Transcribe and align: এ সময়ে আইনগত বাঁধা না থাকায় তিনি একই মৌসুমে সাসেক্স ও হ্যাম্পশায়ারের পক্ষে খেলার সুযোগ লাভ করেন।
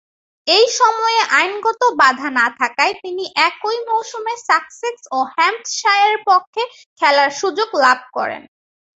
এ 0.47 0.59
সময়ে 0.79 1.19
আইনগত 1.33 1.81
বাঁধা 2.01 2.29
না 2.39 2.47
থাকায় 2.59 2.93
তিনি 3.03 3.23
একই 3.47 3.77
মৌসুমে 3.89 4.33
সাসেক্স 4.47 5.03
ও 5.11 5.19
হ্যাম্পশায়ারের 5.35 6.19
পক্ষে 6.29 6.63
খেলার 6.99 7.31
সুযোগ 7.41 7.69
লাভ 7.83 7.99
করেন। 8.13 8.41